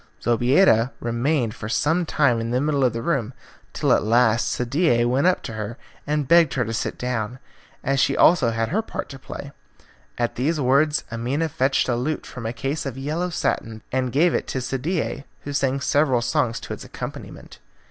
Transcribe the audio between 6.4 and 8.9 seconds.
her to sit down, as she also had her